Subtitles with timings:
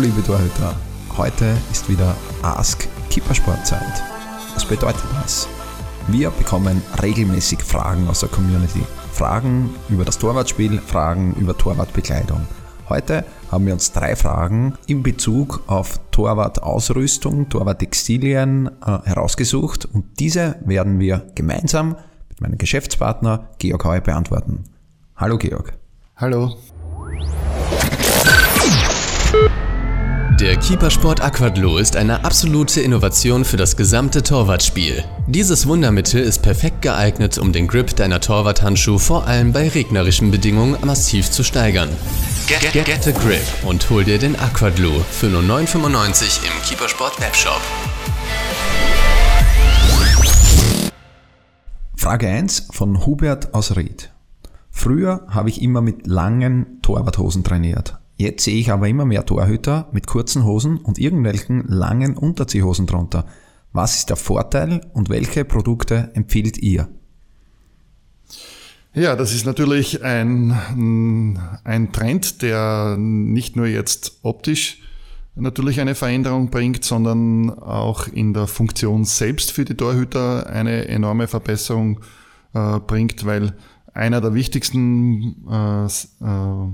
[0.00, 0.74] liebe Torhüter,
[1.18, 4.02] heute ist wieder Ask Kippersportzeit.
[4.54, 5.46] Was bedeutet das?
[6.08, 8.80] Wir bekommen regelmäßig Fragen aus der Community.
[9.12, 12.46] Fragen über das Torwartspiel, Fragen über Torwartbekleidung.
[12.88, 20.56] Heute haben wir uns drei Fragen in Bezug auf Torwartausrüstung, Torwarttextilien äh, herausgesucht und diese
[20.64, 21.96] werden wir gemeinsam
[22.30, 24.64] mit meinem Geschäftspartner Georg Heu beantworten.
[25.14, 25.74] Hallo Georg.
[26.16, 26.56] Hallo.
[30.40, 35.04] Der Keepersport Aquadlo ist eine absolute Innovation für das gesamte Torwartspiel.
[35.26, 40.78] Dieses Wundermittel ist perfekt geeignet, um den Grip deiner Torwarthandschuhe vor allem bei regnerischen Bedingungen
[40.82, 41.90] massiv zu steigern.
[42.46, 47.20] Get, get, get a Grip und hol dir den Aquadlo für nur 9,95 im Keepersport
[47.20, 47.60] Webshop.
[51.96, 54.10] Frage 1 von Hubert aus Ried.
[54.70, 57.99] Früher habe ich immer mit langen Torwarthosen trainiert.
[58.20, 63.24] Jetzt sehe ich aber immer mehr Torhüter mit kurzen Hosen und irgendwelchen langen Unterziehhosen drunter.
[63.72, 66.90] Was ist der Vorteil und welche Produkte empfiehlt ihr?
[68.92, 70.52] Ja, das ist natürlich ein,
[71.64, 74.82] ein Trend, der nicht nur jetzt optisch
[75.34, 81.26] natürlich eine Veränderung bringt, sondern auch in der Funktion selbst für die Torhüter eine enorme
[81.26, 82.00] Verbesserung
[82.52, 83.54] äh, bringt, weil
[83.94, 86.68] einer der wichtigsten äh, äh,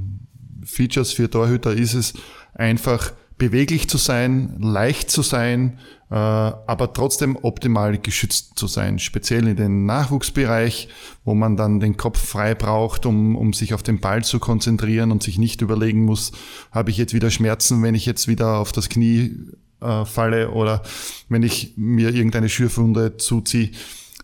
[0.66, 2.14] Features für Torhüter ist es,
[2.54, 5.78] einfach beweglich zu sein, leicht zu sein,
[6.10, 8.98] äh, aber trotzdem optimal geschützt zu sein.
[8.98, 10.88] Speziell in den Nachwuchsbereich,
[11.24, 15.10] wo man dann den Kopf frei braucht, um, um sich auf den Ball zu konzentrieren
[15.10, 16.32] und sich nicht überlegen muss,
[16.72, 19.36] habe ich jetzt wieder Schmerzen, wenn ich jetzt wieder auf das Knie
[19.80, 20.82] äh, falle oder
[21.28, 23.70] wenn ich mir irgendeine Schürfwunde zuziehe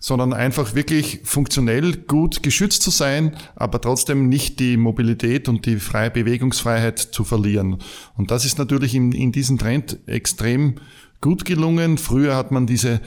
[0.02, 5.76] sondern einfach wirklich funktionell gut geschützt zu sein, aber trotzdem nicht die Mobilität und die
[5.76, 7.78] freie Bewegungsfreiheit zu verlieren.
[8.16, 10.74] Und das ist natürlich in, in diesem Trend extrem
[11.20, 11.98] gut gelungen.
[11.98, 13.00] Früher hat man diese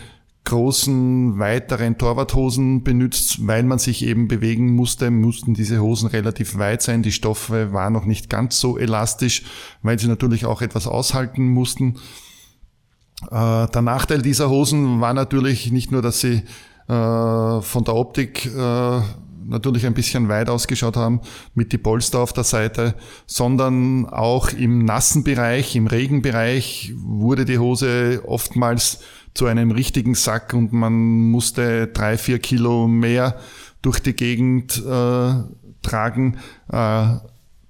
[0.45, 6.81] großen, weiteren Torwarthosen benutzt, weil man sich eben bewegen musste, mussten diese Hosen relativ weit
[6.81, 7.03] sein.
[7.03, 9.43] Die Stoffe waren noch nicht ganz so elastisch,
[9.81, 11.97] weil sie natürlich auch etwas aushalten mussten.
[13.31, 16.43] Äh, der Nachteil dieser Hosen war natürlich nicht nur, dass sie
[16.87, 19.01] von der Optik äh,
[19.47, 21.21] natürlich ein bisschen weit ausgeschaut haben
[21.53, 27.59] mit die Polster auf der Seite, sondern auch im nassen Bereich, im Regenbereich wurde die
[27.59, 28.99] Hose oftmals
[29.33, 33.37] zu einem richtigen Sack und man musste drei, vier Kilo mehr
[33.81, 35.33] durch die Gegend äh,
[35.81, 36.37] tragen.
[36.71, 37.15] Äh,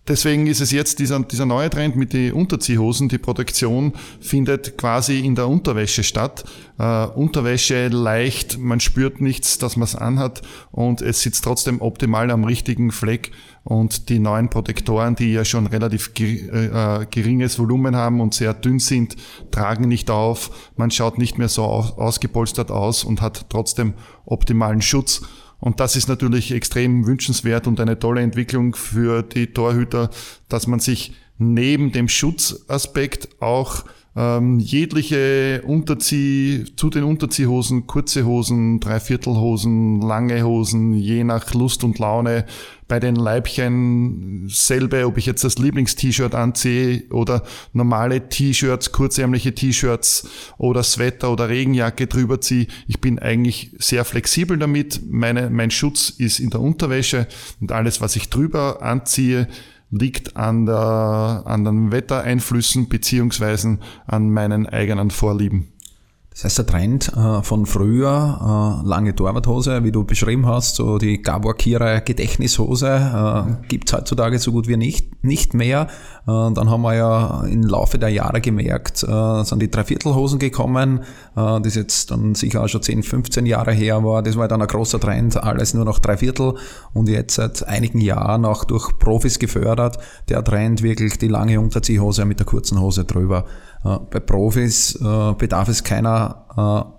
[0.08, 3.10] Deswegen ist es jetzt dieser, dieser neue Trend mit den Unterziehhosen.
[3.10, 6.46] Die Produktion findet quasi in der Unterwäsche statt.
[6.78, 12.30] Äh, Unterwäsche leicht, man spürt nichts, dass man es anhat und es sitzt trotzdem optimal
[12.30, 13.32] am richtigen Fleck.
[13.64, 18.78] Und die neuen Protektoren, die ja schon relativ äh, geringes Volumen haben und sehr dünn
[18.78, 19.16] sind,
[19.50, 20.72] tragen nicht auf.
[20.76, 23.96] Man schaut nicht mehr so ausgepolstert aus und hat trotzdem
[24.26, 25.24] optimalen Schutz.
[25.66, 30.12] Und das ist natürlich extrem wünschenswert und eine tolle Entwicklung für die Torhüter,
[30.48, 33.84] dass man sich neben dem Schutzaspekt auch
[34.16, 42.00] ähm, jegliche Unterzieh, zu den Unterziehhosen, kurze Hosen, Dreiviertelhosen, lange Hosen, je nach Lust und
[42.00, 42.46] Laune.
[42.88, 47.44] Bei den Leibchen selbe, ob ich jetzt das Lieblingst-T-Shirt anziehe oder
[47.74, 52.68] normale T-Shirts, kurzärmliche T-Shirts oder Sweater oder Regenjacke drüber ziehe.
[52.88, 55.02] Ich bin eigentlich sehr flexibel damit.
[55.10, 57.28] Meine, mein Schutz ist in der Unterwäsche
[57.60, 59.48] und alles, was ich drüber anziehe,
[59.98, 65.75] liegt an, der, an den Wettereinflüssen beziehungsweise an meinen eigenen Vorlieben.
[66.36, 70.98] Das heißt, der Trend äh, von früher, äh, lange Torwarthose, wie du beschrieben hast, so
[70.98, 75.88] die Gabor Kira Gedächtnishose, äh, gibt's heutzutage so gut wie nicht, nicht mehr.
[76.24, 81.02] Äh, dann haben wir ja im Laufe der Jahre gemerkt, sind die Dreiviertelhosen gekommen,
[81.36, 84.22] das jetzt dann sicher auch schon 10, 15 Jahre her war.
[84.22, 86.56] Das war dann ein großer Trend, alles nur noch Dreiviertel
[86.94, 89.98] und jetzt seit einigen Jahren auch durch Profis gefördert,
[90.30, 93.46] der Trend wirklich die lange Unterziehhose mit der kurzen Hose drüber.
[93.86, 96.92] Äh, bei Profis äh, bedarf es keiner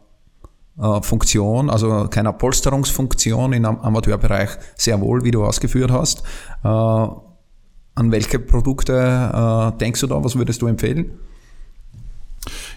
[0.79, 6.23] äh, Funktion, also keiner Polsterungsfunktion im Amateurbereich sehr wohl, wie du ausgeführt hast.
[6.63, 7.23] An
[7.97, 10.23] welche Produkte denkst du da?
[10.23, 11.13] Was würdest du empfehlen?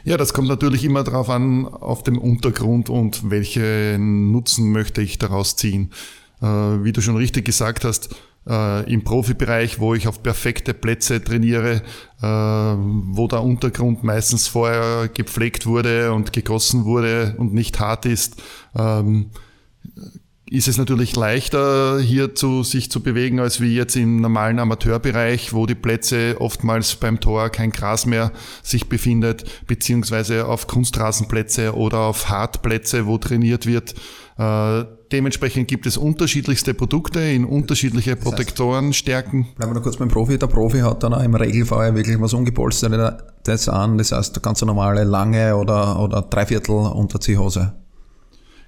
[0.06, 5.17] Ja, das kommt natürlich immer darauf an, auf dem Untergrund und welchen Nutzen möchte ich
[5.17, 5.91] daraus ziehen.
[6.39, 8.15] Wie du schon richtig gesagt hast,
[8.50, 11.81] äh, im Profibereich, wo ich auf perfekte Plätze trainiere,
[12.22, 18.42] äh, wo der Untergrund meistens vorher gepflegt wurde und gegossen wurde und nicht hart ist,
[18.75, 19.30] ähm,
[20.51, 25.54] ist es natürlich leichter, hier zu, sich zu bewegen, als wie jetzt im normalen Amateurbereich,
[25.54, 28.31] wo die Plätze oftmals beim Tor kein Gras mehr
[28.63, 33.94] sich befindet, beziehungsweise auf Kunstrasenplätze oder auf Hartplätze, wo trainiert wird.
[34.40, 39.47] Äh, dementsprechend gibt es unterschiedlichste Produkte in unterschiedliche Protektorenstärken.
[39.56, 40.38] Bleiben wir noch kurz beim Profi.
[40.38, 45.03] Der Profi hat dann auch im Regelfall wirklich was ungepolstertes an, das heißt ganz normale
[45.03, 47.73] lange oder, oder Dreiviertel Unterziehhose.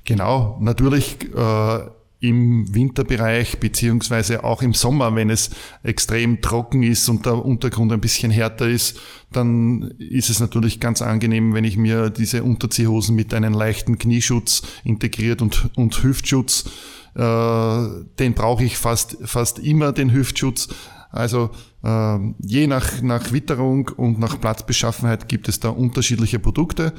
[0.03, 1.79] Genau, natürlich äh,
[2.21, 5.49] im Winterbereich beziehungsweise auch im Sommer, wenn es
[5.81, 8.99] extrem trocken ist und der Untergrund ein bisschen härter ist,
[9.33, 14.61] dann ist es natürlich ganz angenehm, wenn ich mir diese Unterziehhosen mit einem leichten Knieschutz
[14.83, 16.69] integriert und, und Hüftschutz,
[17.15, 17.87] äh,
[18.19, 20.69] den brauche ich fast, fast immer, den Hüftschutz.
[21.11, 21.49] Also
[21.83, 26.93] äh, je nach, nach Witterung und nach Platzbeschaffenheit gibt es da unterschiedliche Produkte,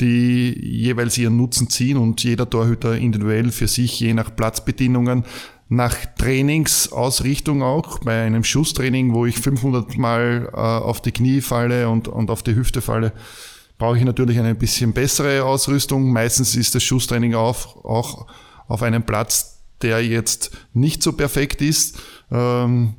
[0.00, 5.24] die jeweils ihren Nutzen ziehen und jeder Torhüter individuell für sich je nach Platzbedingungen
[5.68, 11.88] nach Trainingsausrichtung auch, bei einem Schusstraining, wo ich 500 Mal äh, auf die Knie falle
[11.88, 13.12] und, und auf die Hüfte falle,
[13.78, 16.12] brauche ich natürlich eine bisschen bessere Ausrüstung.
[16.12, 18.26] Meistens ist das Schusstraining auch, auch
[18.68, 21.98] auf einem Platz, der jetzt nicht so perfekt ist.
[22.30, 22.94] Ähm,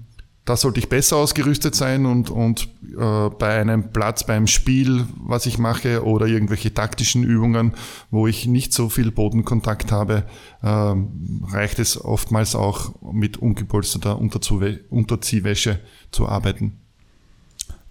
[0.48, 5.46] da sollte ich besser ausgerüstet sein und, und äh, bei einem Platz, beim Spiel, was
[5.46, 7.74] ich mache oder irgendwelche taktischen Übungen,
[8.12, 10.24] wo ich nicht so viel Bodenkontakt habe,
[10.64, 15.80] äh, reicht es oftmals auch mit ungepolsterter Unterziehwäsche
[16.12, 16.80] zu arbeiten.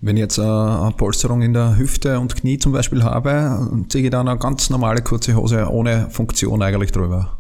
[0.01, 4.05] Wenn ich jetzt äh, eine Polsterung in der Hüfte und Knie zum Beispiel habe, ziehe
[4.05, 7.39] ich dann eine ganz normale kurze Hose ohne Funktion eigentlich drüber.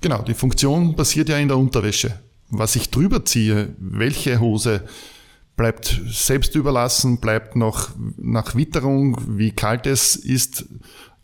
[0.00, 2.20] Genau, die Funktion passiert ja in der Unterwäsche
[2.50, 4.82] was ich drüber ziehe, welche Hose,
[5.56, 10.66] bleibt selbst überlassen, bleibt noch nach Witterung, wie kalt es ist,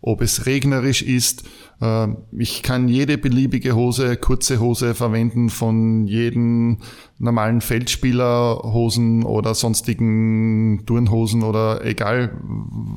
[0.01, 1.45] ob es regnerisch ist.
[1.81, 6.79] Ähm, ich kann jede beliebige Hose, kurze Hose verwenden von jedem
[7.19, 12.37] normalen Feldspielerhosen oder sonstigen Turnhosen oder egal,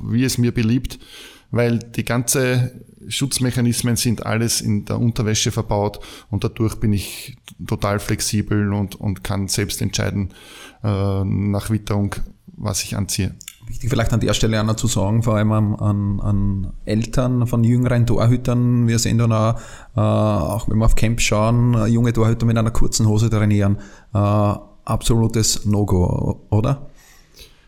[0.04, 1.00] wie es mir beliebt,
[1.52, 6.00] weil die ganze Schutzmechanismen sind alles in der Unterwäsche verbaut
[6.30, 10.34] und dadurch bin ich total flexibel und, und kann selbst entscheiden
[10.84, 12.16] äh, nach Witterung,
[12.48, 13.36] was ich anziehe.
[13.68, 17.64] Wichtig vielleicht an der Stelle auch noch zu sagen, vor allem an, an, Eltern von
[17.64, 19.56] jüngeren Torhütern, wir sehen dann auch,
[19.96, 23.78] äh, auch wenn wir auf Camp schauen, junge Torhüter mit einer kurzen Hose trainieren.
[24.14, 24.18] Äh,
[24.86, 26.90] absolutes No-Go, oder?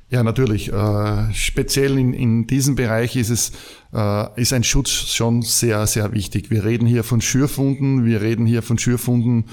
[0.09, 0.71] Ja, natürlich.
[0.71, 3.51] Äh, speziell in, in diesem Bereich ist es
[3.93, 6.49] äh, ist ein Schutz schon sehr, sehr wichtig.
[6.49, 9.45] Wir reden hier von Schürfunden, wir reden hier von Schürfunden,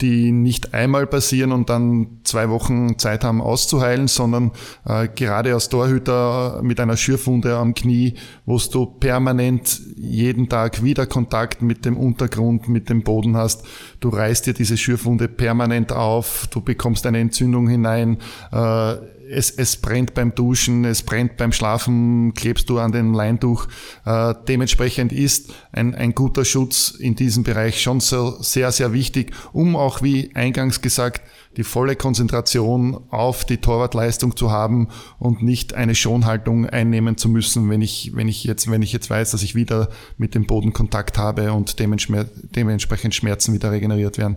[0.00, 4.52] die nicht einmal passieren und dann zwei Wochen Zeit haben auszuheilen, sondern
[4.86, 8.14] äh, gerade als Torhüter mit einer Schürfunde am Knie,
[8.46, 13.64] wo du permanent jeden Tag wieder Kontakt mit dem Untergrund, mit dem Boden hast.
[14.00, 18.18] Du reißt dir diese Schürfunde permanent auf, du bekommst eine Entzündung hinein.
[18.52, 18.96] Äh,
[19.30, 23.68] es, es brennt beim Duschen, es brennt beim Schlafen, klebst du an dem Leintuch.
[24.04, 29.32] Äh, dementsprechend ist ein, ein guter Schutz in diesem Bereich schon so, sehr, sehr wichtig,
[29.52, 31.22] um auch, wie eingangs gesagt,
[31.56, 34.88] die volle Konzentration auf die Torwartleistung zu haben
[35.18, 39.10] und nicht eine Schonhaltung einnehmen zu müssen, wenn ich, wenn ich jetzt, wenn ich jetzt
[39.10, 44.36] weiß, dass ich wieder mit dem Boden Kontakt habe und dementsprechend Schmerzen wieder regeneriert werden.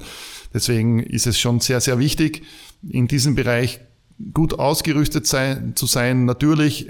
[0.54, 2.44] Deswegen ist es schon sehr, sehr wichtig,
[2.88, 3.80] in diesem Bereich
[4.34, 6.26] gut ausgerüstet sein, zu sein.
[6.26, 6.90] Natürlich,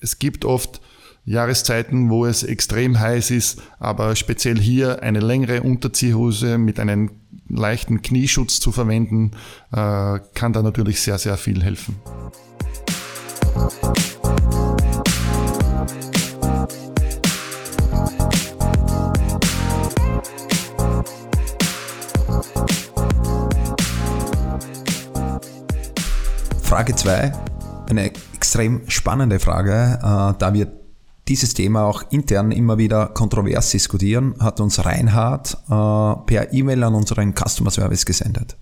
[0.00, 0.80] es gibt oft
[1.26, 7.10] Jahreszeiten, wo es extrem heiß ist, aber speziell hier eine längere Unterziehhose mit einem
[7.56, 9.32] leichten Knieschutz zu verwenden,
[9.72, 11.96] äh, kann da natürlich sehr, sehr viel helfen.
[26.62, 27.32] Frage 2,
[27.88, 30.83] eine extrem spannende Frage, äh, da wir
[31.28, 36.94] dieses Thema auch intern immer wieder kontrovers diskutieren, hat uns Reinhard äh, per E-Mail an
[36.94, 38.56] unseren Customer Service gesendet.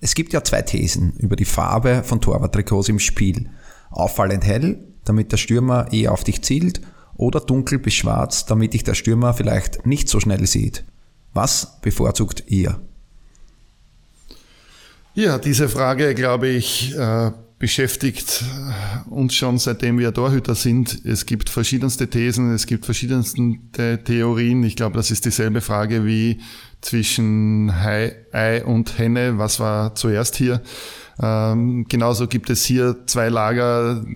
[0.00, 3.50] Es gibt ja zwei Thesen über die Farbe von Torwarttrikots im Spiel.
[3.90, 6.80] Auffallend hell, damit der Stürmer eher auf dich zielt,
[7.16, 10.84] oder dunkel bis schwarz, damit dich der Stürmer vielleicht nicht so schnell sieht.
[11.34, 12.80] Was bevorzugt ihr?
[15.14, 18.42] Ja, diese Frage, glaube ich, äh, beschäftigt
[19.10, 21.04] uns schon seitdem wir Torhüter sind.
[21.04, 24.64] Es gibt verschiedenste Thesen, es gibt verschiedenste Theorien.
[24.64, 26.40] Ich glaube, das ist dieselbe Frage wie
[26.80, 29.36] zwischen Ei und Henne.
[29.36, 30.62] Was war zuerst hier?
[31.22, 34.06] Ähm, genauso gibt es hier zwei Lager,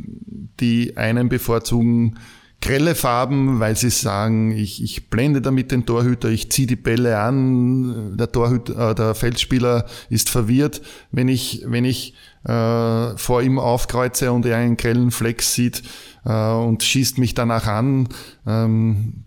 [0.59, 2.19] die einen bevorzugen
[2.65, 7.19] grelle Farben, weil sie sagen, ich, ich blende damit den Torhüter, ich ziehe die Bälle
[7.19, 10.81] an, der Torhüter, äh, der Feldspieler ist verwirrt,
[11.13, 15.83] wenn ich, wenn ich äh, vor ihm aufkreuze und er einen grellen Fleck sieht
[16.25, 18.09] äh, und schießt mich danach an.
[18.47, 19.25] Ähm,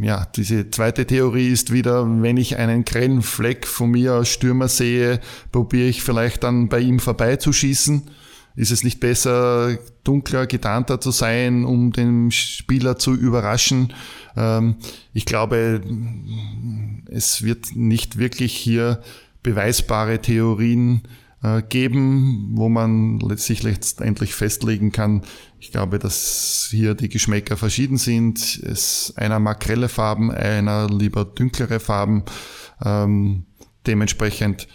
[0.00, 4.68] ja, diese zweite Theorie ist wieder, wenn ich einen grellen Fleck von mir als Stürmer
[4.68, 5.20] sehe,
[5.52, 8.04] probiere ich vielleicht dann bei ihm vorbeizuschießen.
[8.58, 13.92] Ist es nicht besser, dunkler, getarnter zu sein, um den Spieler zu überraschen?
[14.36, 14.74] Ähm,
[15.12, 15.80] ich glaube,
[17.06, 19.00] es wird nicht wirklich hier
[19.44, 21.02] beweisbare Theorien
[21.40, 25.22] äh, geben, wo man sich letztendlich festlegen kann.
[25.60, 28.60] Ich glaube, dass hier die Geschmäcker verschieden sind.
[28.64, 32.24] Es, einer mag grelle Farben, einer lieber dunklere Farben.
[32.84, 33.44] Ähm,
[33.86, 34.66] dementsprechend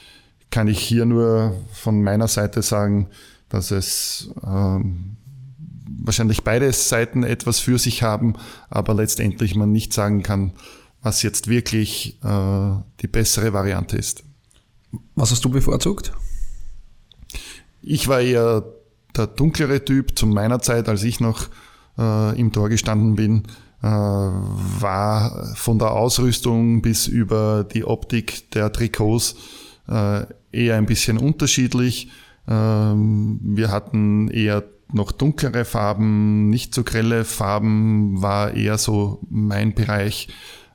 [0.51, 3.09] kann ich hier nur von meiner Seite sagen,
[3.53, 5.15] dass es ähm,
[5.87, 8.33] wahrscheinlich beide Seiten etwas für sich haben,
[8.71, 10.53] aber letztendlich man nicht sagen kann,
[11.03, 14.23] was jetzt wirklich äh, die bessere Variante ist.
[15.13, 16.13] Was hast du bevorzugt?
[17.83, 18.63] Ich war eher
[19.15, 21.47] der dunklere Typ zu meiner Zeit, als ich noch
[21.99, 23.43] äh, im Tor gestanden bin,
[23.83, 29.35] äh, war von der Ausrüstung bis über die Optik der Trikots
[29.87, 32.09] äh, eher ein bisschen unterschiedlich.
[32.47, 39.73] Ähm, wir hatten eher noch dunklere Farben, nicht so grelle Farben, war eher so mein
[39.73, 40.27] Bereich.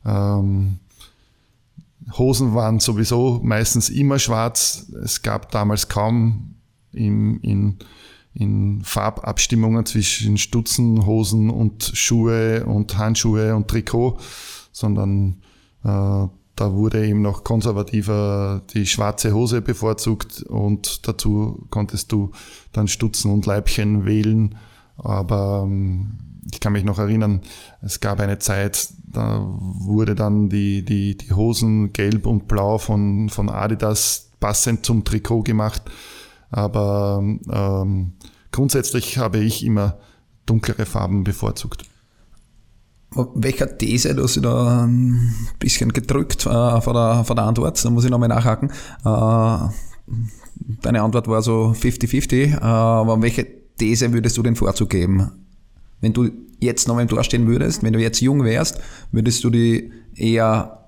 [0.04, 0.78] Ähm,
[2.16, 4.90] Hosen waren sowieso meistens immer schwarz.
[5.04, 6.54] Es gab damals kaum
[6.92, 7.78] in, in,
[8.34, 14.18] in Farbabstimmungen zwischen Stutzen, Hosen und Schuhe und Handschuhe und Trikot,
[14.72, 15.42] sondern
[15.84, 16.26] äh,
[16.58, 22.32] da wurde eben noch konservativer die schwarze Hose bevorzugt und dazu konntest du
[22.72, 24.56] dann Stutzen und Leibchen wählen.
[24.96, 26.18] Aber ähm,
[26.52, 27.42] ich kann mich noch erinnern,
[27.80, 33.28] es gab eine Zeit, da wurde dann die, die, die Hosen gelb und blau von,
[33.28, 35.82] von Adidas passend zum Trikot gemacht.
[36.50, 38.14] Aber ähm,
[38.50, 39.98] grundsätzlich habe ich immer
[40.44, 41.84] dunklere Farben bevorzugt.
[43.10, 47.82] Welcher These, du hast dich da ein bisschen gedrückt äh, vor, der, vor der Antwort,
[47.82, 48.70] da muss ich nochmal nachhaken.
[49.04, 49.68] Äh,
[50.82, 53.46] deine Antwort war so 50-50, äh, aber welche
[53.78, 55.30] These würdest du den Vorzug geben?
[56.00, 56.28] Wenn du
[56.60, 60.78] jetzt noch im Tor stehen würdest, wenn du jetzt jung wärst, würdest du die eher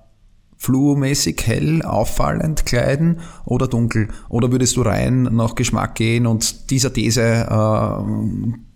[0.57, 4.09] fluomäßig hell, auffallend kleiden oder dunkel?
[4.29, 7.47] Oder würdest du rein nach Geschmack gehen und dieser These äh,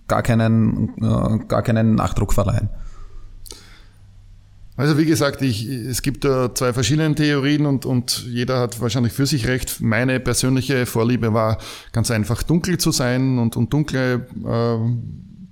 [0.08, 2.70] gar, keinen, äh, gar keinen Nachdruck verleihen?
[4.78, 9.14] Also wie gesagt, ich, es gibt da zwei verschiedene Theorien und, und jeder hat wahrscheinlich
[9.14, 9.80] für sich recht.
[9.80, 11.60] Meine persönliche Vorliebe war
[11.94, 14.78] ganz einfach dunkel zu sein und, und dunkle äh,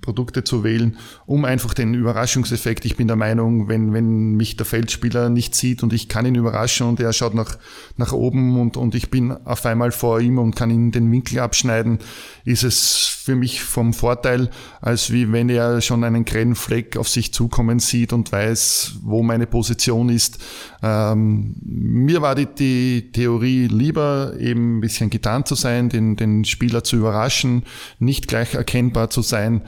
[0.04, 2.84] Produkte zu wählen, um einfach den Überraschungseffekt.
[2.84, 6.34] Ich bin der Meinung, wenn, wenn mich der Feldspieler nicht sieht und ich kann ihn
[6.34, 7.56] überraschen und er schaut nach,
[7.96, 11.38] nach oben und, und ich bin auf einmal vor ihm und kann ihn den Winkel
[11.38, 11.98] abschneiden,
[12.44, 14.50] ist es für mich vom Vorteil,
[14.82, 19.22] als wie wenn er schon einen grellen Fleck auf sich zukommen sieht und weiß, wo
[19.22, 20.38] meine Position ist.
[20.82, 26.44] Ähm, mir war die, die Theorie lieber, eben ein bisschen getan zu sein, den, den
[26.44, 27.62] Spieler zu überraschen,
[27.98, 29.62] nicht gleich erkennbar zu sein.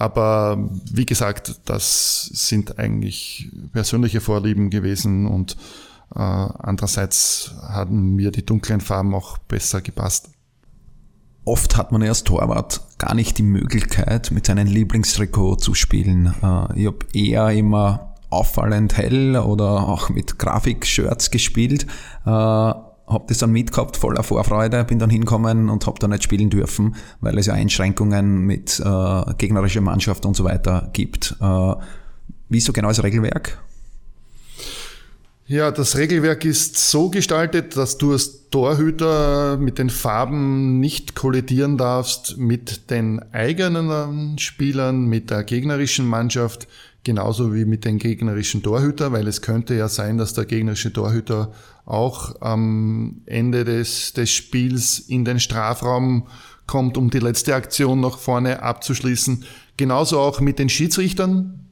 [0.00, 0.56] Aber
[0.90, 5.58] wie gesagt, das sind eigentlich persönliche Vorlieben gewesen und
[6.14, 10.30] äh, andererseits hatten mir die dunklen Farben auch besser gepasst.
[11.44, 16.34] Oft hat man als Torwart gar nicht die Möglichkeit, mit seinem Lieblingstrikot zu spielen.
[16.42, 21.86] Äh, ich habe eher immer auffallend hell oder auch mit Grafik-Shirts gespielt.
[22.24, 22.72] Äh,
[23.12, 26.94] habe das dann mitgehabt, voller Vorfreude, bin dann hingekommen und habe dann nicht spielen dürfen,
[27.20, 31.36] weil es ja Einschränkungen mit äh, gegnerischer Mannschaft und so weiter gibt.
[31.40, 31.74] Äh,
[32.48, 33.58] wie ist so genau das Regelwerk?
[35.50, 41.76] Ja, das Regelwerk ist so gestaltet, dass du als Torhüter mit den Farben nicht kollidieren
[41.76, 46.68] darfst mit den eigenen Spielern, mit der gegnerischen Mannschaft,
[47.04, 51.52] genauso wie mit den gegnerischen Torhüter, weil es könnte ja sein, dass der gegnerische Torhüter
[51.86, 56.28] auch am Ende des, des Spiels in den Strafraum
[56.66, 59.44] kommt, um die letzte Aktion nach vorne abzuschließen.
[59.76, 61.66] Genauso auch mit den Schiedsrichtern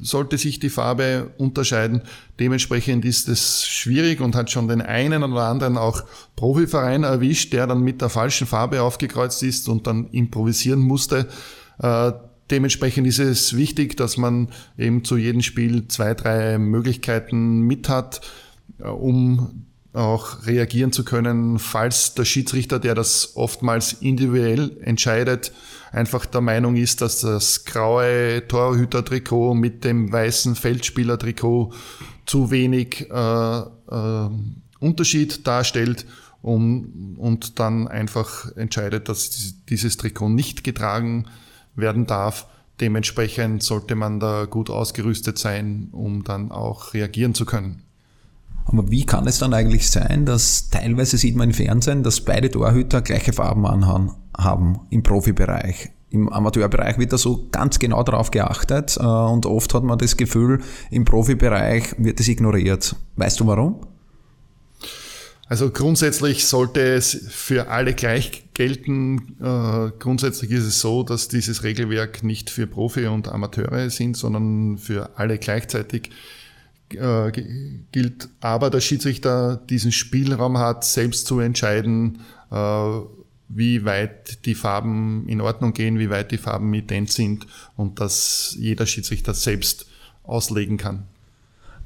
[0.00, 2.02] sollte sich die Farbe unterscheiden.
[2.38, 6.02] Dementsprechend ist es schwierig und hat schon den einen oder anderen auch
[6.36, 11.28] Profiverein erwischt, der dann mit der falschen Farbe aufgekreuzt ist und dann improvisieren musste.
[12.50, 18.20] Dementsprechend ist es wichtig, dass man eben zu jedem Spiel zwei, drei Möglichkeiten mit hat
[18.78, 25.52] äh, um auch reagieren zu können, falls der Schiedsrichter, der das oftmals individuell entscheidet,
[25.90, 31.72] einfach der Meinung ist, dass das graue Torhüter-Trikot mit dem weißen Feldspieler-Trikot
[32.24, 34.30] zu wenig äh, äh,
[34.78, 36.06] Unterschied darstellt
[36.40, 41.26] um, und dann einfach entscheidet, dass dieses Trikot nicht getragen
[41.74, 42.46] werden darf.
[42.80, 47.82] Dementsprechend sollte man da gut ausgerüstet sein, um dann auch reagieren zu können.
[48.66, 52.50] Aber wie kann es dann eigentlich sein, dass teilweise sieht man im Fernsehen, dass beide
[52.50, 55.90] Torhüter gleiche Farben anhaben haben im Profibereich?
[56.10, 60.16] Im Amateurbereich wird da so ganz genau darauf geachtet äh, und oft hat man das
[60.16, 60.60] Gefühl,
[60.90, 62.96] im Profibereich wird es ignoriert.
[63.16, 63.80] Weißt du warum?
[65.46, 69.36] Also grundsätzlich sollte es für alle gleich gelten.
[69.40, 74.76] Äh, grundsätzlich ist es so, dass dieses Regelwerk nicht für Profi und Amateure sind, sondern
[74.76, 76.10] für alle gleichzeitig
[76.90, 77.32] äh,
[77.90, 78.28] gilt.
[78.42, 82.18] Aber der Schiedsrichter diesen Spielraum hat, selbst zu entscheiden,
[82.50, 82.90] äh,
[83.48, 88.54] wie weit die Farben in Ordnung gehen, wie weit die Farben ident sind und dass
[88.58, 89.86] jeder Schiedsrichter selbst
[90.22, 91.04] auslegen kann.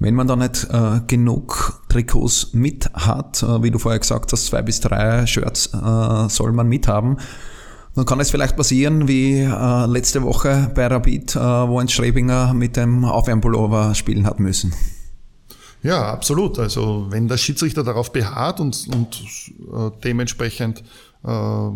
[0.01, 4.47] Wenn man da nicht äh, genug Trikots mit hat, äh, wie du vorher gesagt hast,
[4.47, 7.19] zwei bis drei Shirts äh, soll man mithaben,
[7.95, 12.53] dann kann es vielleicht passieren wie äh, letzte Woche bei Rapid, äh, wo ein Schrebinger
[12.53, 14.75] mit dem Aufwärmpullover spielen hat müssen.
[15.85, 16.59] Ja, absolut.
[16.59, 19.23] Also wenn der Schiedsrichter darauf beharrt und, und
[19.73, 20.83] äh, dementsprechend
[21.25, 21.71] äh,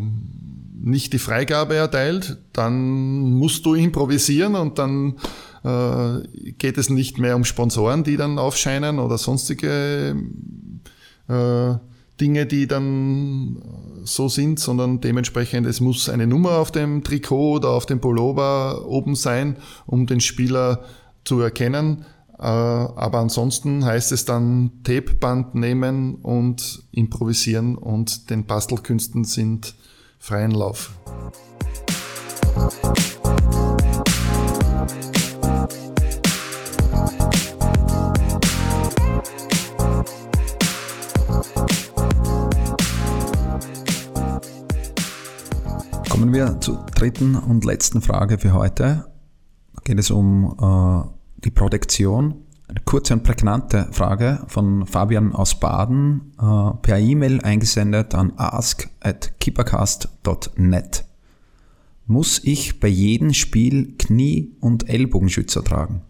[0.81, 5.15] nicht die Freigabe erteilt, dann musst du improvisieren und dann
[5.69, 10.17] äh, geht es nicht mehr um Sponsoren, die dann aufscheinen oder sonstige
[11.29, 11.75] äh,
[12.21, 13.63] Dinge, die dann
[14.05, 18.87] so sind, sondern dementsprechend es muss eine Nummer auf dem Trikot oder auf dem Pullover
[18.87, 19.57] oben sein,
[19.87, 20.85] um den Spieler
[21.25, 22.05] zu erkennen.
[22.39, 29.75] Äh, aber ansonsten heißt es dann Tapeband nehmen und improvisieren und den Bastelkünsten sind
[30.19, 30.93] freien Lauf.
[46.11, 49.07] Kommen wir zur dritten und letzten Frage für heute.
[49.73, 51.09] Da geht es um äh,
[51.45, 52.45] die Protektion.
[52.67, 58.91] Eine kurze und prägnante Frage von Fabian aus Baden äh, per E-Mail eingesendet an ask
[59.01, 61.08] at keepercast.net.
[62.09, 66.01] Muss ich bei jedem Spiel Knie- und Ellbogenschützer tragen?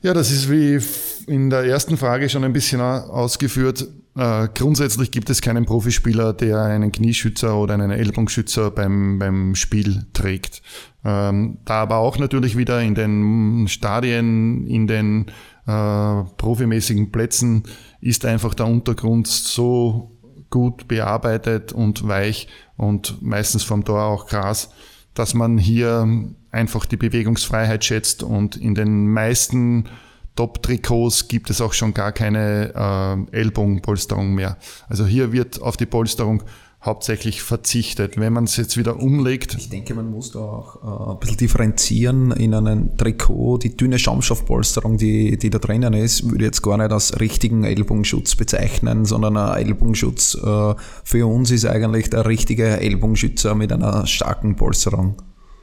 [0.00, 0.80] Ja, das ist wie
[1.26, 3.86] in der ersten Frage schon ein bisschen ausgeführt.
[4.16, 10.06] Äh, grundsätzlich gibt es keinen Profispieler, der einen Knieschützer oder einen Ellbogenschützer beim, beim Spiel
[10.14, 10.62] trägt.
[11.04, 15.26] Ähm, da aber auch natürlich wieder in den Stadien, in den
[15.66, 17.64] äh, profimäßigen Plätzen
[18.00, 20.11] ist einfach der Untergrund so
[20.52, 24.70] gut bearbeitet und weich und meistens vom Tor auch Gras,
[25.14, 26.06] dass man hier
[26.52, 29.88] einfach die Bewegungsfreiheit schätzt und in den meisten
[30.36, 34.56] Top-Trikots gibt es auch schon gar keine äh, Ellbogenpolsterung mehr.
[34.88, 36.42] Also hier wird auf die Polsterung
[36.84, 38.18] hauptsächlich verzichtet.
[38.18, 39.54] Wenn man es jetzt wieder umlegt.
[39.58, 43.58] Ich denke, man muss da auch äh, ein bisschen differenzieren in einem Trikot.
[43.58, 48.34] Die dünne Schaumstoffpolsterung, die, die da drinnen ist, würde jetzt gar nicht als richtigen Ellbogenschutz
[48.34, 54.56] bezeichnen, sondern ein Ellbogenschutz äh, für uns ist eigentlich der richtige Ellbogenschützer mit einer starken
[54.56, 55.16] Polsterung.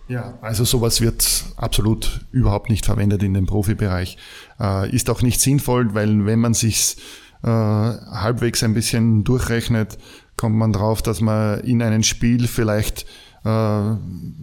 [0.08, 4.18] Ja, also sowas wird absolut überhaupt nicht verwendet in dem Profibereich.
[4.60, 6.98] Äh, ist auch nicht sinnvoll, weil wenn man sich
[7.44, 9.98] äh, halbwegs ein bisschen durchrechnet,
[10.40, 13.06] kommt man drauf, dass man in einem Spiel vielleicht
[13.44, 13.96] äh,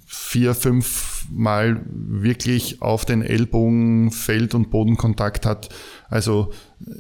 [0.07, 5.71] vier, fünf Mal wirklich auf den Ellbogen Feld- und Bodenkontakt hat.
[6.11, 6.53] Also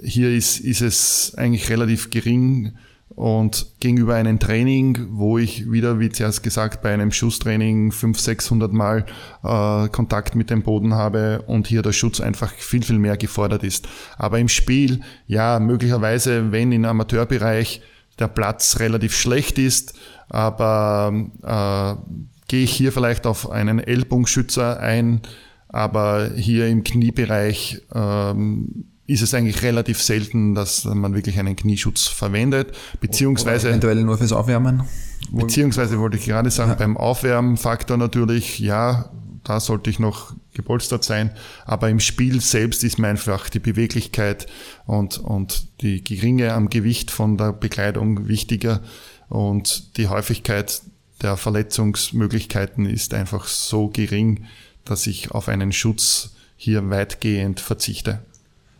[0.02, 2.72] hier ist, ist es eigentlich relativ gering
[3.11, 8.72] und gegenüber einem Training, wo ich wieder, wie zuerst gesagt, bei einem Schusstraining 500, 600
[8.72, 9.04] Mal
[9.44, 13.62] äh, Kontakt mit dem Boden habe und hier der Schutz einfach viel, viel mehr gefordert
[13.62, 13.87] ist.
[14.16, 17.82] Aber im Spiel, ja, möglicherweise, wenn im Amateurbereich
[18.18, 19.94] der Platz relativ schlecht ist,
[20.29, 22.16] aber äh,
[22.48, 25.20] gehe ich hier vielleicht auf einen Ellbogenschützer ein,
[25.68, 32.07] aber hier im Kniebereich ähm, ist es eigentlich relativ selten, dass man wirklich einen Knieschutz
[32.07, 34.83] verwendet, beziehungsweise Oder eventuell nur fürs Aufwärmen.
[35.31, 36.76] Beziehungsweise wollte ich gerade sagen, ja.
[36.76, 39.11] beim Aufwärmfaktor natürlich, ja,
[39.44, 41.31] da sollte ich noch gepolstert sein,
[41.64, 44.47] aber im Spiel selbst ist mir einfach die Beweglichkeit
[44.87, 48.83] und, und die Geringe am Gewicht von der Bekleidung wichtiger
[49.29, 50.83] und die Häufigkeit
[51.23, 54.45] der Verletzungsmöglichkeiten ist einfach so gering,
[54.85, 58.21] dass ich auf einen Schutz hier weitgehend verzichte.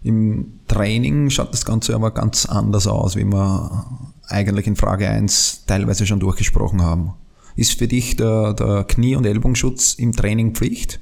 [0.03, 3.87] Im Training schaut das Ganze aber ganz anders aus, wie wir
[4.29, 7.15] eigentlich in Frage 1 teilweise schon durchgesprochen haben.
[7.57, 11.01] Ist für dich der, der Knie- und Ellbogenschutz im Training Pflicht?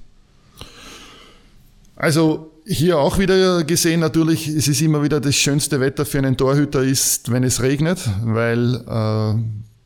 [1.97, 6.37] Also hier auch wieder gesehen, natürlich, es ist immer wieder das schönste Wetter für einen
[6.37, 9.35] Torhüter ist, wenn es regnet, weil äh,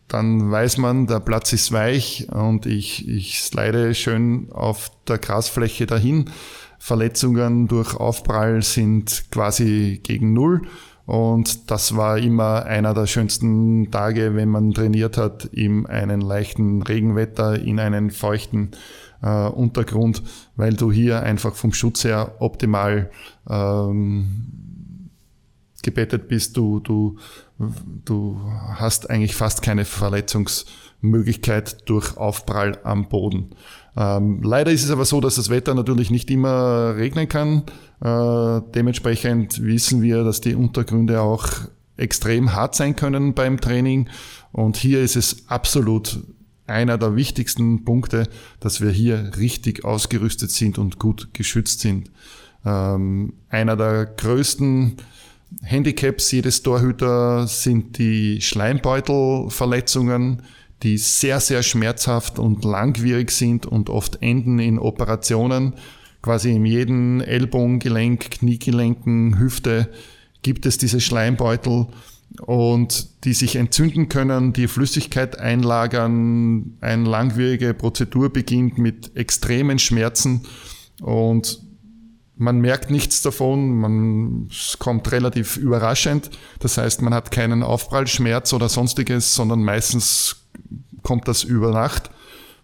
[0.09, 5.87] dann weiß man, der Platz ist weich und ich, ich slide schön auf der Grasfläche
[5.87, 6.31] dahin.
[6.79, 10.63] Verletzungen durch Aufprall sind quasi gegen Null.
[11.05, 16.83] Und das war immer einer der schönsten Tage, wenn man trainiert hat, in einem leichten
[16.83, 18.73] Regenwetter, in einen feuchten
[19.23, 20.23] äh, Untergrund,
[20.57, 23.11] weil du hier einfach vom Schutz her optimal
[23.49, 25.09] ähm,
[25.83, 26.57] gebettet bist.
[26.57, 27.17] Du, du,
[28.05, 28.41] du
[28.75, 33.51] hast eigentlich fast keine Verletzungsmöglichkeit durch Aufprall am Boden.
[33.97, 37.63] Ähm, leider ist es aber so, dass das Wetter natürlich nicht immer regnen kann.
[38.01, 41.49] Äh, dementsprechend wissen wir, dass die Untergründe auch
[41.97, 44.09] extrem hart sein können beim Training.
[44.53, 46.21] Und hier ist es absolut
[46.69, 48.29] einer der wichtigsten Punkte,
[48.61, 52.11] dass wir hier richtig ausgerüstet sind und gut geschützt sind.
[52.65, 54.97] Ähm, einer der größten
[55.63, 60.43] Handicaps jedes Torhüter sind die Schleimbeutelverletzungen
[60.83, 65.75] die sehr, sehr schmerzhaft und langwierig sind und oft enden in Operationen.
[66.23, 69.89] Quasi in jedem Ellbogengelenk, Kniegelenken, Hüfte
[70.43, 71.87] gibt es diese Schleimbeutel
[72.41, 80.43] und die sich entzünden können, die Flüssigkeit einlagern, eine langwierige Prozedur beginnt mit extremen Schmerzen
[81.01, 81.61] und
[82.39, 86.31] man merkt nichts davon, man, es kommt relativ überraschend.
[86.61, 90.37] Das heißt, man hat keinen Aufprallschmerz oder sonstiges, sondern meistens
[91.03, 92.11] kommt das über Nacht,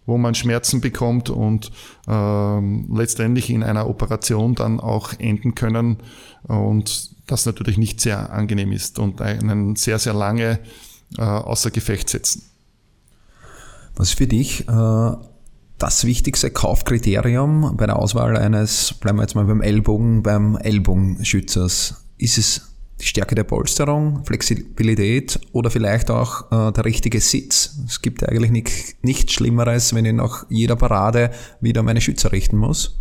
[0.05, 1.71] wo man Schmerzen bekommt und
[2.07, 5.97] ähm, letztendlich in einer Operation dann auch enden können
[6.43, 10.59] und das natürlich nicht sehr angenehm ist und einen sehr, sehr lange
[11.17, 12.43] äh, außer Gefecht setzen.
[13.95, 15.11] Was ist für dich äh,
[15.77, 22.05] das wichtigste Kaufkriterium bei der Auswahl eines, bleiben wir jetzt mal beim Ellbogen, beim Ellbogenschützers?
[22.17, 27.77] Ist es die Stärke der Polsterung, Flexibilität oder vielleicht auch äh, der richtige Sitz.
[27.85, 32.57] Es gibt eigentlich nicht, nichts Schlimmeres, wenn ich nach jeder Parade wieder meine Schützer richten
[32.57, 32.97] muss.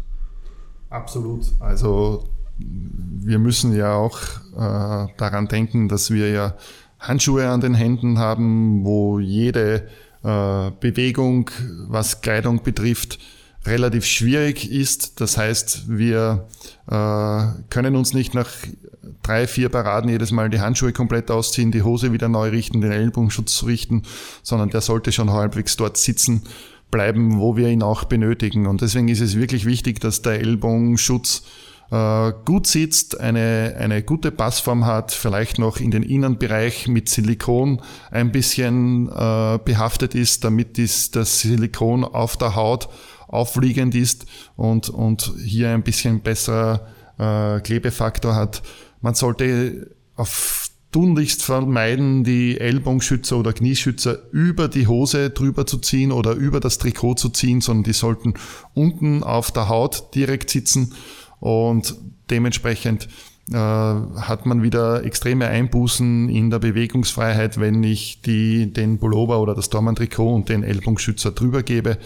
[0.91, 1.53] Absolut.
[1.61, 2.25] Also
[2.59, 4.21] wir müssen ja auch
[4.57, 6.55] äh, daran denken, dass wir ja
[6.99, 9.89] Handschuhe an den Händen haben, wo jede
[10.23, 11.51] äh, Bewegung,
[11.89, 13.19] was Kleidung betrifft,
[13.67, 15.21] relativ schwierig ist.
[15.21, 16.47] Das heißt, wir
[16.87, 18.51] äh, können uns nicht nach
[19.23, 22.93] drei, vier Paraden jedes Mal die Handschuhe komplett ausziehen, die Hose wieder neu richten, den
[22.93, 24.03] Ellbogenschutz richten,
[24.43, 26.43] sondern der sollte schon halbwegs dort sitzen
[26.91, 28.67] bleiben, wo wir ihn auch benötigen.
[28.67, 31.43] Und deswegen ist es wirklich wichtig, dass der Ellbogenschutz
[32.45, 38.33] gut sitzt, eine, eine gute Passform hat, vielleicht noch in den Innenbereich mit Silikon ein
[38.33, 42.89] bisschen äh, behaftet ist, damit dies, das Silikon auf der Haut
[43.29, 44.27] aufliegend ist
[44.57, 46.87] und, und hier ein bisschen besserer
[47.19, 48.63] äh, Klebefaktor hat.
[49.01, 56.13] Man sollte auf tunlichst vermeiden, die Ellbogenschützer oder Knieschützer über die Hose drüber zu ziehen
[56.13, 58.35] oder über das Trikot zu ziehen, sondern die sollten
[58.75, 60.95] unten auf der Haut direkt sitzen
[61.45, 61.95] und
[62.31, 63.07] dementsprechend
[63.51, 69.55] äh, hat man wieder extreme Einbußen in der Bewegungsfreiheit, wenn ich die, den Pullover oder
[69.55, 71.99] das Dormantrikot und den Ellbogenschützer drüber gebe.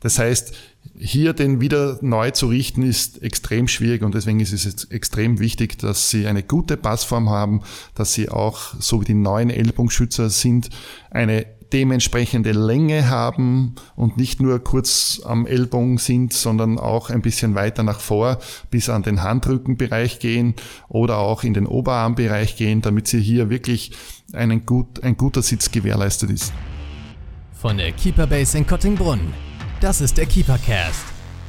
[0.00, 0.54] Das heißt,
[0.98, 5.78] hier den wieder neu zu richten ist extrem schwierig und deswegen ist es extrem wichtig,
[5.78, 7.62] dass sie eine gute Passform haben,
[7.94, 10.68] dass sie auch, so wie die neuen Ellbogenschützer sind,
[11.10, 17.54] eine dementsprechende Länge haben und nicht nur kurz am Ellbogen sind, sondern auch ein bisschen
[17.54, 18.38] weiter nach vor
[18.70, 20.54] bis an den Handrückenbereich gehen
[20.88, 23.92] oder auch in den Oberarmbereich gehen, damit sie hier wirklich
[24.32, 26.52] einen gut, ein guter Sitz gewährleistet ist.
[27.52, 29.32] Von der Keeper Base in Kottingbrunn
[29.82, 31.04] das ist der Keepercast.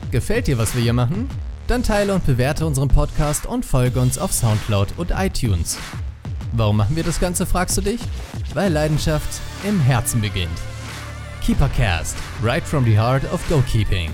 [0.09, 1.29] Gefällt dir, was wir hier machen?
[1.67, 5.77] Dann teile und bewerte unseren Podcast und folge uns auf Soundcloud und iTunes.
[6.55, 7.99] Warum machen wir das Ganze, fragst du dich?
[8.53, 10.51] Weil Leidenschaft im Herzen beginnt.
[11.41, 14.11] Keepercast, right from the heart of goalkeeping.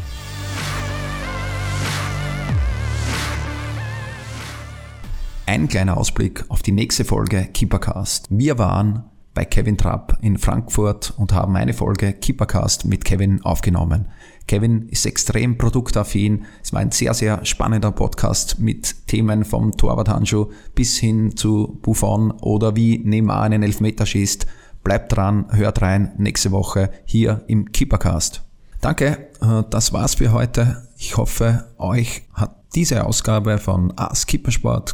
[5.48, 8.28] Ein kleiner Ausblick auf die nächste Folge Keepercast.
[8.30, 14.08] Wir waren bei Kevin Trapp in Frankfurt und haben eine Folge Keepercast mit Kevin aufgenommen.
[14.50, 16.46] Kevin ist extrem produktaffin.
[16.64, 22.32] Es war ein sehr, sehr spannender Podcast mit Themen vom Torwarthandschuh bis hin zu Buffon
[22.32, 24.48] oder wie Neymar einen Elfmeter schießt.
[24.84, 28.42] Bleibt dran, hört rein nächste Woche hier im Keepercast.
[28.82, 30.88] Danke, äh, das war's für heute.
[30.98, 34.32] Ich hoffe, euch hat diese Ausgabe von Ask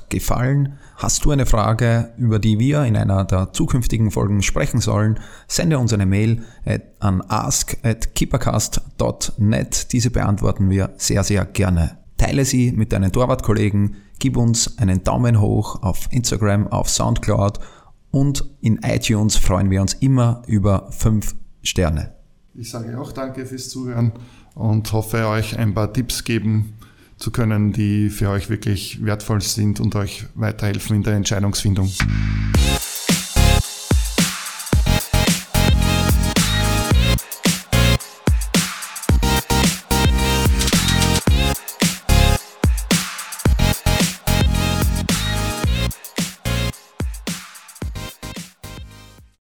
[0.09, 0.77] gefallen?
[0.97, 5.19] Hast du eine Frage, über die wir in einer der zukünftigen Folgen sprechen sollen?
[5.45, 6.43] Sende uns eine Mail
[6.99, 9.91] an ask@keepercast.net.
[9.91, 11.97] Diese beantworten wir sehr, sehr gerne.
[12.17, 17.60] Teile sie mit deinen Torwartkollegen, gib uns einen Daumen hoch auf Instagram, auf Soundcloud
[18.12, 22.13] und in iTunes freuen wir uns immer über 5 Sterne.
[22.53, 24.13] Ich sage auch danke fürs Zuhören
[24.53, 26.74] und hoffe euch ein paar Tipps geben
[27.17, 31.91] zu können, die für euch wirklich wertvoll sind und euch weiterhelfen in der Entscheidungsfindung.